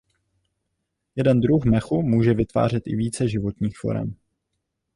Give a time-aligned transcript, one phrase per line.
[1.15, 4.15] Jeden druh mechu může vytvářet i více životních forem.